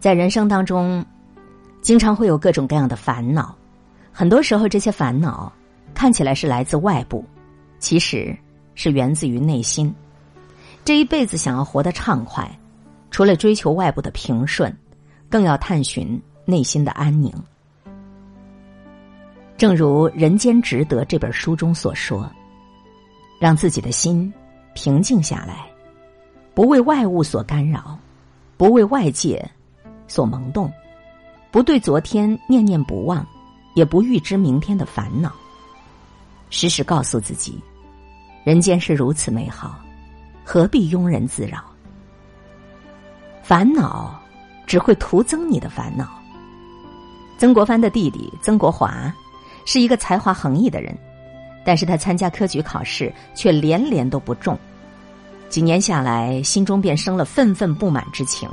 [0.00, 1.04] 在人生当中，
[1.82, 3.54] 经常会有各种各样的烦恼，
[4.12, 5.52] 很多时候这些烦恼
[5.92, 7.24] 看起来是来自外部，
[7.80, 8.36] 其实
[8.74, 9.92] 是源自于内心。
[10.84, 12.48] 这一辈子想要活得畅快，
[13.10, 14.74] 除了追求外部的平顺，
[15.28, 17.32] 更要探寻内心的安宁。
[19.56, 22.30] 正如《人间值得》这本书中所说
[23.40, 24.32] ：“让自己的心
[24.74, 25.66] 平静下来，
[26.54, 27.98] 不为外物所干扰，
[28.56, 29.44] 不为外界
[30.08, 30.72] 所萌动，
[31.52, 33.24] 不对昨天念念不忘，
[33.74, 35.32] 也不预知明天的烦恼。
[36.50, 37.62] 时时告诉自己，
[38.42, 39.78] 人间是如此美好，
[40.44, 41.62] 何必庸人自扰？
[43.42, 44.20] 烦恼
[44.66, 46.08] 只会徒增你的烦恼。”
[47.38, 49.14] 曾国藩的弟弟曾国华。
[49.70, 50.96] 是一个才华横溢的人，
[51.62, 54.58] 但是他参加科举考试却连连都不中，
[55.50, 58.48] 几年下来，心中便生了愤愤不满之情，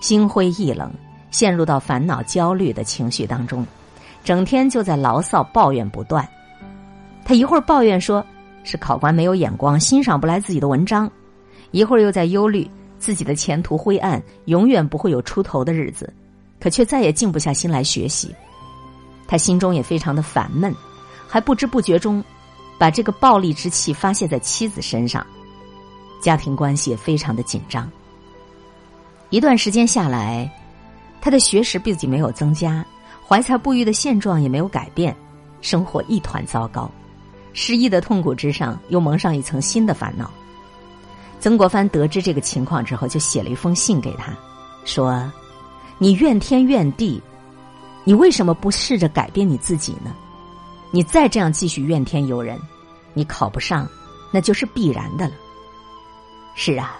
[0.00, 0.92] 心灰意冷，
[1.30, 3.66] 陷入到烦恼焦虑的情绪当中，
[4.24, 6.26] 整天就在牢骚抱怨不断。
[7.24, 8.24] 他一会儿抱怨说
[8.62, 11.08] 是考官没有眼光，欣赏不来自己的文章；
[11.72, 16.12] 一会儿又在忧虑自己的前途灰暗，永远不会有出头的日子，
[16.60, 18.34] 可却再也静不下心来学习。
[19.26, 20.72] 他心中也非常的烦闷，
[21.26, 22.22] 还不知不觉中，
[22.78, 25.26] 把这个暴戾之气发泄在妻子身上，
[26.20, 27.90] 家庭关系也非常的紧张。
[29.30, 30.50] 一段时间下来，
[31.20, 32.84] 他的学识不仅没有增加，
[33.26, 35.14] 怀才不遇的现状也没有改变，
[35.60, 36.90] 生活一团糟糕。
[37.52, 40.30] 失意的痛苦之上，又蒙上一层新的烦恼。
[41.40, 44.32] 曾国藩得知这个情况之后，就写了一封信给他，
[44.84, 45.30] 说
[45.98, 47.20] ：“你怨天怨地。”
[48.04, 50.14] 你为什么不试着改变你自己呢？
[50.92, 52.56] 你再这样继续怨天尤人，
[53.14, 53.88] 你考不上，
[54.30, 55.34] 那就是必然的了。
[56.54, 56.96] 是啊，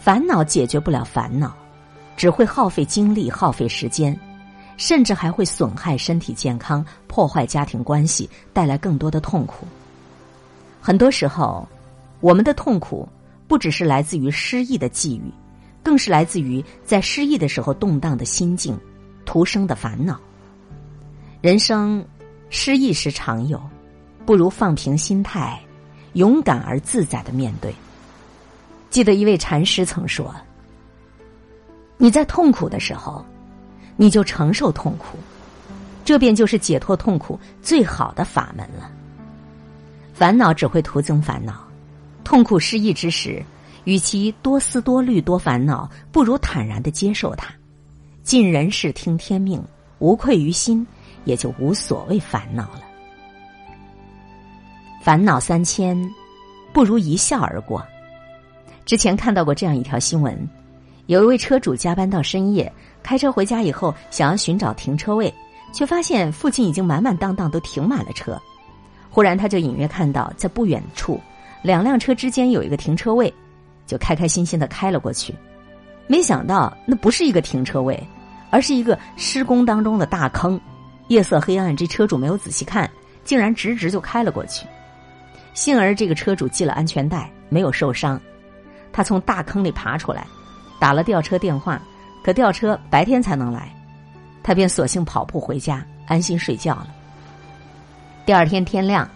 [0.00, 1.54] 烦恼解决不了烦恼，
[2.16, 4.18] 只会耗费精力、耗费时间，
[4.78, 9.66] 甚至还会损害身体健康、破坏家庭关系，带来更多的痛苦。
[10.80, 11.68] 很多时候，
[12.20, 13.06] 我们的痛苦
[13.46, 15.30] 不只是来自于失意的际遇，
[15.82, 18.74] 更是来自于在失意的时候动荡的心境。
[19.26, 20.18] 徒生的烦恼。
[21.42, 22.04] 人生
[22.48, 23.60] 失意时常有，
[24.24, 25.60] 不如放平心态，
[26.14, 27.72] 勇敢而自在的面对。
[28.90, 30.34] 记得一位禅师曾说
[31.96, 33.24] ：“你在痛苦的时候，
[33.96, 35.16] 你就承受痛苦，
[36.04, 38.90] 这便就是解脱痛苦最好的法门了。
[40.12, 41.64] 烦恼只会徒增烦恼，
[42.24, 43.42] 痛苦失意之时，
[43.84, 47.54] 与其多思多虑多烦恼，不如坦然的接受它。”
[48.22, 49.62] 尽人事听天命，
[49.98, 50.86] 无愧于心，
[51.24, 52.82] 也就无所谓烦恼了。
[55.02, 55.98] 烦恼三千，
[56.72, 57.84] 不如一笑而过。
[58.84, 60.36] 之前看到过这样一条新闻：
[61.06, 65.32] 有一位车主加班到深夜，开车回家以后，想要寻找停车位，
[65.72, 68.40] 却发现附近已经满满当当都停满了车。
[69.10, 71.20] 忽然，他就隐约看到在不远处
[71.62, 73.32] 两辆车之间有一个停车位，
[73.86, 75.34] 就开开心心的开了过去。
[76.06, 78.00] 没想到那不是一个停车位，
[78.50, 80.60] 而是一个施工当中的大坑。
[81.08, 82.88] 夜色黑暗，这车主没有仔细看，
[83.24, 84.66] 竟然直直就开了过去。
[85.54, 88.20] 幸而这个车主系了安全带，没有受伤。
[88.92, 90.26] 他从大坑里爬出来，
[90.78, 91.80] 打了吊车电话，
[92.22, 93.74] 可吊车白天才能来，
[94.42, 96.88] 他便索性跑步回家，安心睡觉了。
[98.26, 99.08] 第二天天亮，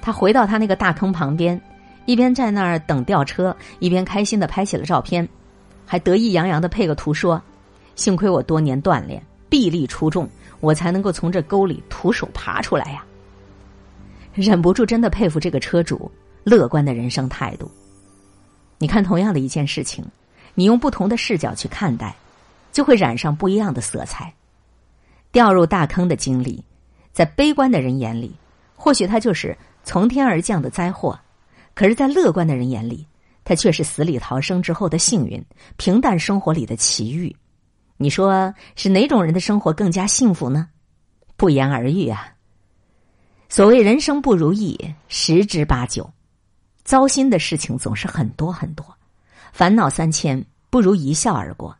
[0.00, 1.60] 他回到他那个大坑旁边，
[2.06, 5.28] 一边在那儿等吊车，一边开心的拍起了照片。
[5.86, 7.40] 还得意洋洋的配个图说
[7.94, 10.26] ：“幸亏我多年锻炼，臂力出众，
[10.60, 13.04] 我才能够从这沟里徒手爬出来呀。”
[14.32, 16.10] 忍不住真的佩服这个车主
[16.42, 17.70] 乐观的人生态度。
[18.78, 20.04] 你看，同样的一件事情，
[20.54, 22.14] 你用不同的视角去看待，
[22.72, 24.32] 就会染上不一样的色彩。
[25.32, 26.62] 掉入大坑的经历，
[27.12, 28.34] 在悲观的人眼里，
[28.74, 31.18] 或许它就是从天而降的灾祸；
[31.74, 33.06] 可是，在乐观的人眼里，
[33.44, 35.44] 他却是死里逃生之后的幸运，
[35.76, 37.34] 平淡生活里的奇遇。
[37.96, 40.68] 你说是哪种人的生活更加幸福呢？
[41.36, 42.28] 不言而喻啊。
[43.48, 44.78] 所谓人生不如意
[45.08, 46.10] 十之八九，
[46.84, 48.86] 糟心的事情总是很多很多，
[49.52, 51.74] 烦恼三千不如一笑而过。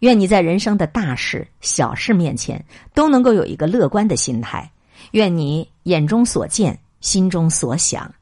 [0.00, 2.64] 愿你在人生的大事小事面前
[2.94, 4.70] 都能够有一个乐观的心态。
[5.12, 8.12] 愿你眼中所见、心中所想，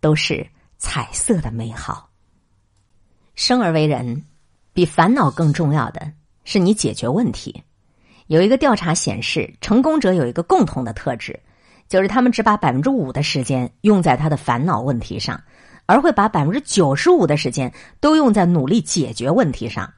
[0.00, 0.46] 都是
[0.78, 2.08] 彩色的美好。
[3.34, 4.24] 生而为人，
[4.72, 6.12] 比烦恼更重要的
[6.44, 7.62] 是你解决问题。
[8.28, 11.38] 有一个调查显示，成功者有一个共同的特质，
[11.88, 15.42] 就是他们只把百分之五的时间用在他的烦恼问题上，
[15.86, 19.92] 而会把百分之九十五的时间都用在努力解决问题上。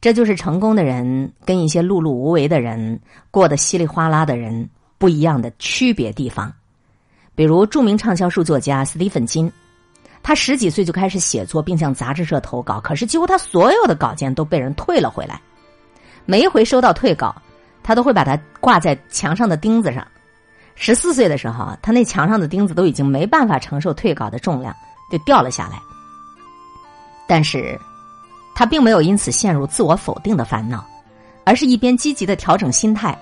[0.00, 3.00] 这就是成功的人跟一些碌碌无为的人
[3.30, 4.68] 过得稀里哗啦的人
[4.98, 6.52] 不一样的区别地方。
[7.34, 9.50] 比如著名畅销书作家斯蒂芬金，
[10.22, 15.40] 他十几岁就开始写作，并向杂志社投稿，可是几乎他所有的稿件都被人退了回来。
[16.26, 17.34] 每一回收到退稿，
[17.82, 20.06] 他都会把它挂在墙上的钉子上。
[20.74, 24.74] 十四岁的时候，他那墙上的钉子都已经没办法承受退稿的重量，
[25.12, 25.80] 就掉了下来。
[27.28, 27.78] 但是，
[28.54, 30.84] 他并没有因此陷入自我否定的烦恼，
[31.44, 33.16] 而是一边积极的调整心态，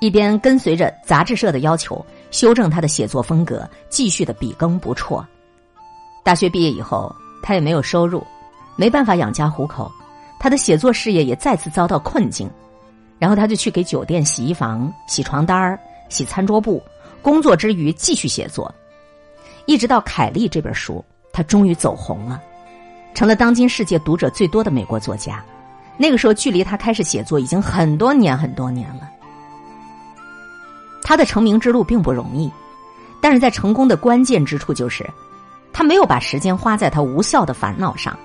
[0.00, 5.26] 一边跟随着杂志社的要求修正他的写作风格，继续的笔耕不辍。
[6.22, 8.24] 大学毕业以后，他也没有收入，
[8.76, 9.90] 没办法养家糊口，
[10.38, 12.48] 他的写作事业也再次遭到困境。
[13.18, 15.78] 然后他就去给酒店洗衣房洗床单儿、
[16.08, 16.82] 洗餐桌布，
[17.22, 18.74] 工作之余继续写作，
[19.64, 22.40] 一直到《凯利》这本书，他终于走红了。
[23.14, 25.42] 成了当今世界读者最多的美国作家。
[25.96, 29.08] 那个时候，距离他开始写作已经很多年很多年了。
[31.02, 32.50] 他的成名之路并不容易，
[33.20, 35.08] 但是在成功的关键之处就是，
[35.72, 38.16] 他没有把时间花在他无效的烦恼上，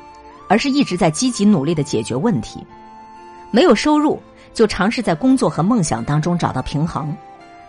[0.47, 2.65] 而是一直在积极努力的解决问题。
[3.51, 4.21] 没有收入，
[4.53, 7.07] 就尝试在工作和梦想当中找到平衡；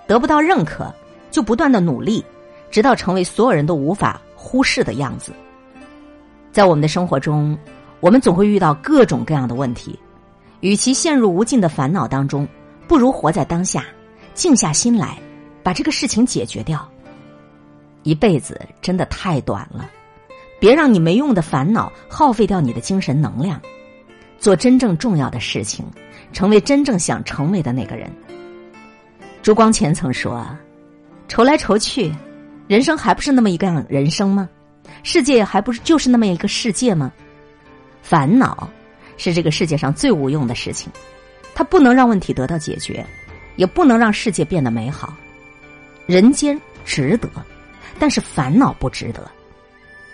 [0.07, 0.95] 得不到认可，
[1.31, 2.25] 就不断的努力，
[2.71, 5.31] 直到成为所有人都无法忽视的样子。
[6.51, 7.57] 在我们的生活中，
[8.01, 9.99] 我们总会遇到各种各样的问题。
[10.61, 12.49] 与其陷入无尽的烦恼当中，
[12.89, 13.85] 不如活在当下，
[14.33, 15.19] 静下心来，
[15.63, 16.89] 把这个事情解决掉。
[18.05, 19.89] 一辈子真的太短了，
[20.59, 23.61] 别让你没用的烦恼耗费掉你的精神能量。
[24.39, 25.85] 做真正重要的事情，
[26.33, 28.11] 成为真正想成为的那个人。
[29.43, 30.45] 朱光潜曾说
[31.29, 32.13] ：“愁来愁去，
[32.69, 34.49] 人生还不是那么一个样人生吗？”
[35.03, 37.13] 世界还不是就是那么一个世界吗？
[38.03, 38.69] 烦恼
[39.17, 40.91] 是这个世界上最无用的事情，
[41.55, 43.05] 它不能让问题得到解决，
[43.57, 45.15] 也不能让世界变得美好。
[46.07, 47.29] 人间值得，
[47.99, 49.29] 但是烦恼不值得。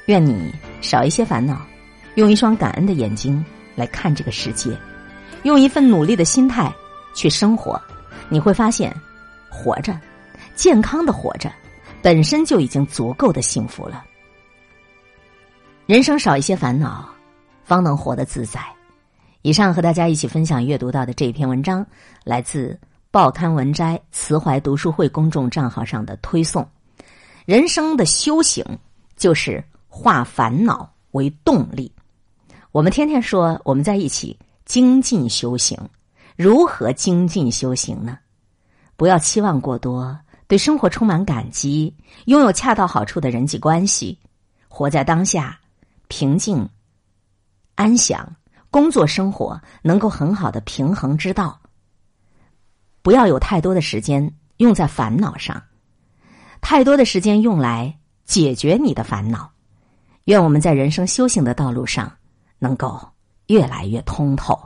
[0.06, 1.64] 愿你少一些烦恼，
[2.16, 3.42] 用一双感恩的眼睛
[3.74, 4.76] 来看这个世界，
[5.44, 6.70] 用一份努力的心态
[7.14, 7.80] 去生活，
[8.28, 8.94] 你会发现，
[9.48, 9.98] 活着，
[10.54, 11.50] 健康的活着，
[12.04, 14.04] 本身就已经足够的幸福了。
[15.86, 17.08] 人生少一些烦恼，
[17.64, 18.60] 方能活得自在。
[19.40, 21.86] 以上和大家一起分享阅读到的这篇文章，
[22.22, 22.78] 来自
[23.10, 26.68] 报刊文摘慈怀读书会公众账号上的推送。
[27.46, 28.62] 人生的修行
[29.16, 31.90] 就是化烦恼为动力。
[32.70, 35.78] 我们天天说我们在一起精进修行，
[36.36, 38.18] 如何精进修行呢？
[38.94, 40.18] 不要期望过多，
[40.54, 41.92] 对生活充满感激，
[42.26, 44.16] 拥有恰到好处的人际关系，
[44.68, 45.58] 活在当下。
[46.06, 46.68] 平静、
[47.74, 48.36] 安详，
[48.70, 51.60] 工作生活能够很好的平衡之道。
[53.02, 55.60] 不要有太多的时间用在烦恼上，
[56.60, 59.50] 太多的时间用来解决你的烦恼。
[60.26, 62.16] 愿我们在人生修行的道路上
[62.60, 63.04] 能够
[63.48, 64.56] 越来越通透。